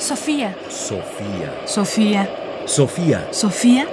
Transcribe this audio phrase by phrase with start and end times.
[0.00, 0.56] Sofía.
[0.70, 1.52] Sofía.
[1.66, 2.28] Sofía.
[2.64, 3.28] Sofía.
[3.32, 3.86] Sofía.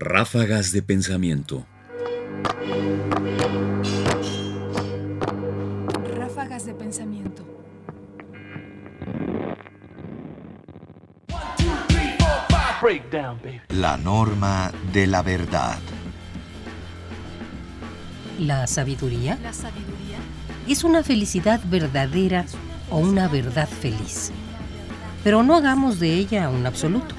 [0.00, 1.66] Ráfagas de pensamiento.
[6.16, 7.44] Ráfagas de pensamiento.
[13.68, 15.78] La norma de la verdad.
[18.38, 20.18] La sabiduría La sabiduría.
[20.66, 22.46] es una felicidad verdadera
[22.88, 24.32] o una verdad feliz.
[25.24, 27.14] Pero no hagamos de ella un absoluto.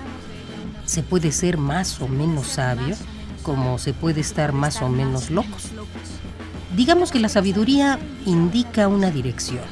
[0.85, 2.95] Se puede ser más o menos sabio
[3.43, 5.71] como se puede estar más o menos locos.
[6.75, 9.63] Digamos que la sabiduría indica una dirección,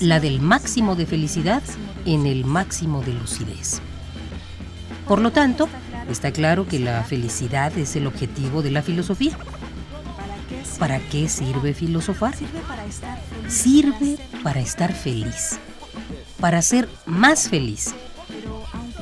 [0.00, 1.62] la del máximo de felicidad
[2.06, 3.80] en el máximo de lucidez.
[5.08, 5.68] Por lo tanto,
[6.08, 9.36] está claro que la felicidad es el objetivo de la filosofía.
[10.78, 12.34] ¿Para qué sirve filosofar?
[13.48, 15.58] Sirve para estar feliz.
[16.42, 17.94] Para ser más feliz.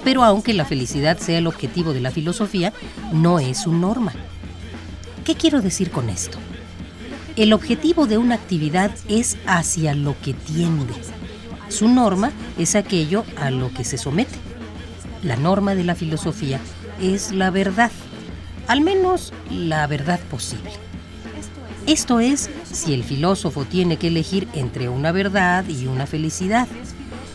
[0.05, 2.75] Pero aunque la felicidad sea el objetivo de la filosofía,
[3.15, 4.13] no es su norma.
[5.25, 6.37] ¿Qué quiero decir con esto?
[7.37, 10.93] El objetivo de una actividad es hacia lo que tiende.
[11.71, 14.37] Su norma es aquello a lo que se somete.
[15.23, 16.61] La norma de la filosofía
[17.01, 17.91] es la verdad,
[18.67, 20.73] al menos la verdad posible.
[21.87, 26.69] Esto es si el filósofo tiene que elegir entre una verdad y una felicidad.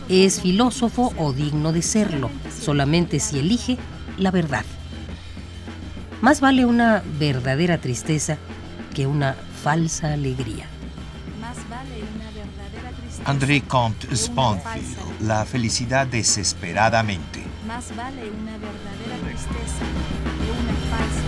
[0.08, 2.30] Es filósofo o digno de serlo,
[2.62, 3.76] solamente si elige
[4.16, 4.64] la verdad.
[6.20, 8.38] Más vale una verdadera tristeza
[8.94, 10.66] que una falsa alegría.
[11.40, 13.30] Más vale una verdadera tristeza.
[13.30, 15.20] André Comte Sponfield.
[15.22, 17.44] La felicidad desesperadamente.
[17.66, 19.84] Más vale una verdadera tristeza
[20.38, 21.26] que una falsa.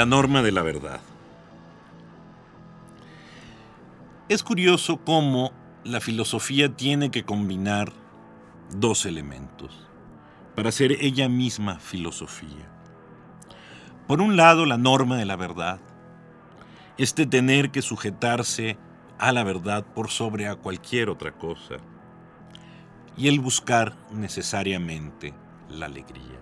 [0.00, 0.98] La norma de la verdad.
[4.30, 5.52] Es curioso cómo
[5.84, 7.92] la filosofía tiene que combinar
[8.74, 9.86] dos elementos
[10.56, 12.66] para ser ella misma filosofía.
[14.08, 15.80] Por un lado, la norma de la verdad,
[16.96, 18.78] este tener que sujetarse
[19.18, 21.76] a la verdad por sobre a cualquier otra cosa,
[23.18, 25.34] y el buscar necesariamente
[25.68, 26.40] la alegría.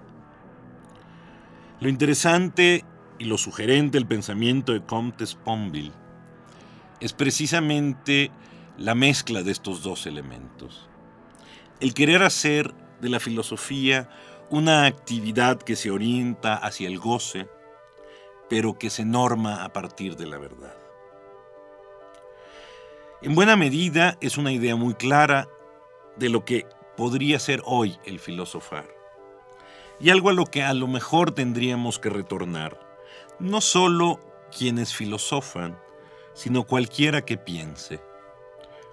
[1.80, 2.84] Lo interesante
[3.18, 5.92] y lo sugerente del pensamiento de Comte Sponville
[7.00, 8.30] es precisamente
[8.76, 10.88] la mezcla de estos dos elementos.
[11.80, 14.08] El querer hacer de la filosofía
[14.50, 17.48] una actividad que se orienta hacia el goce,
[18.48, 20.74] pero que se norma a partir de la verdad.
[23.20, 25.48] En buena medida es una idea muy clara
[26.16, 28.86] de lo que podría ser hoy el filosofar,
[30.00, 32.88] y algo a lo que a lo mejor tendríamos que retornar,
[33.38, 34.21] no solo
[34.56, 35.78] quienes filosofan,
[36.34, 38.00] sino cualquiera que piense,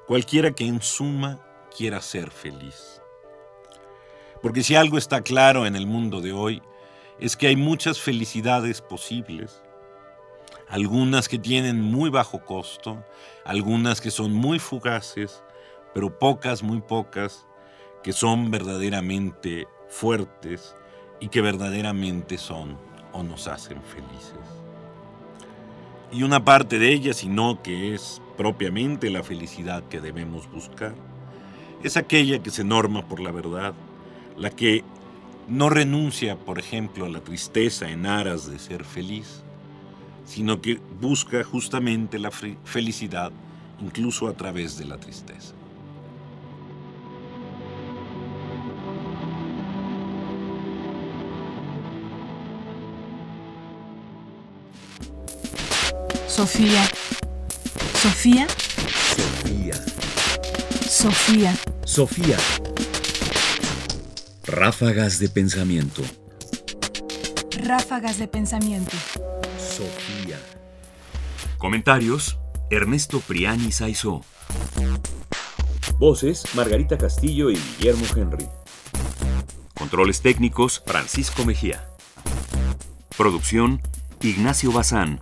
[0.08, 1.40] cualquiera que en suma
[1.76, 3.02] quiera ser feliz.
[4.42, 6.62] Porque si algo está claro en el mundo de hoy,
[7.20, 9.62] es que hay muchas felicidades posibles,
[10.68, 13.04] algunas que tienen muy bajo costo,
[13.44, 15.44] algunas que son muy fugaces,
[15.94, 17.48] pero pocas, muy pocas,
[18.04, 20.76] que son verdaderamente fuertes
[21.20, 22.78] y que verdaderamente son
[23.16, 24.46] o nos hacen felices.
[26.12, 30.94] Y una parte de ellas, y no que es propiamente la felicidad que debemos buscar,
[31.84, 33.74] es aquella que se norma por la verdad,
[34.38, 34.84] la que
[35.48, 39.44] no renuncia, por ejemplo, a la tristeza en aras de ser feliz,
[40.26, 43.32] sino que busca justamente la fe- felicidad
[43.80, 45.54] incluso a través de la tristeza.
[56.36, 56.84] Sofía.
[57.94, 58.46] Sofía.
[59.16, 59.86] Sofía.
[60.86, 61.58] Sofía.
[61.86, 62.38] Sofía.
[64.46, 66.02] Ráfagas de pensamiento.
[67.64, 68.98] Ráfagas de pensamiento.
[69.58, 70.38] Sofía.
[71.58, 72.38] Comentarios:
[72.70, 74.22] Ernesto Priani Saizó.
[75.98, 78.50] Voces: Margarita Castillo y Guillermo Henry.
[79.74, 81.88] Controles técnicos: Francisco Mejía.
[83.16, 83.82] Producción:
[84.20, 85.22] Ignacio Bazán.